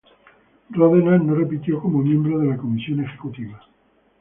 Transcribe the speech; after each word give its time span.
Ródenas 0.71 1.23
no 1.23 1.35
repitió 1.35 1.79
como 1.79 1.99
miembro 1.99 2.39
de 2.39 2.47
la 2.47 2.57
Comisión 2.57 3.01
Ejecutiva. 3.01 3.61